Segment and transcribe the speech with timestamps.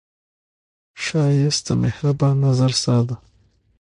[1.03, 3.15] ښایست د مهربان نظر ساه ده